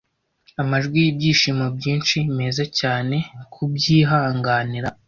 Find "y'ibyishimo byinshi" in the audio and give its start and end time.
1.03-2.17